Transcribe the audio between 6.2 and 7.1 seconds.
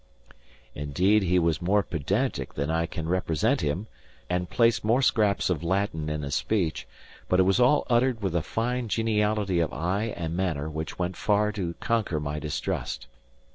his speech;